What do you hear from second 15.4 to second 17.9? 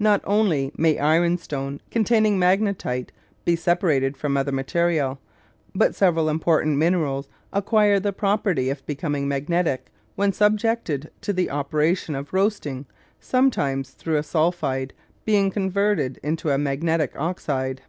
converted into a magnetic oxide.